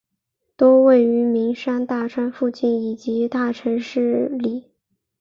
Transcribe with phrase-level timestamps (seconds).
[0.57, 4.71] 多位于名山大川附近以及大城市里。